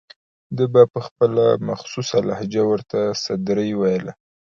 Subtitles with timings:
[0.55, 4.13] ده به په خپله مخصوصه لهجه ورته سدرۍ ویله.